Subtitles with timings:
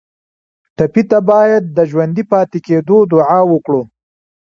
[0.77, 3.81] ټپي ته باید د ژوندي پاتې کېدو دعا وکړو.